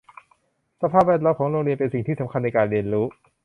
[0.81, 3.05] สภาพแวดล้อมของโรงเรียนเป็นสิ่งที่สำคัญในการเรียนรู้